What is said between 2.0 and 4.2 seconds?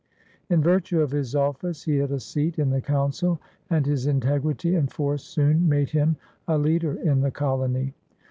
a seat in the Council, and his